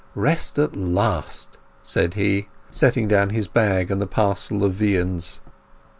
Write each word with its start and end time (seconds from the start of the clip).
"Rest 0.15 0.57
at 0.57 0.75
last!" 0.75 1.59
said 1.83 2.15
he, 2.15 2.47
setting 2.71 3.07
down 3.07 3.29
his 3.29 3.47
bag 3.47 3.91
and 3.91 4.01
the 4.01 4.07
parcel 4.07 4.63
of 4.63 4.73
viands. 4.73 5.39